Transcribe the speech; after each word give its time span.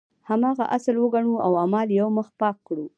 هماغه 0.29 0.65
اصل 0.77 0.95
وګڼو 0.99 1.33
او 1.45 1.51
اعمال 1.63 1.87
یو 1.99 2.07
مخ 2.17 2.27
پاک 2.39 2.55
کړو. 2.67 2.85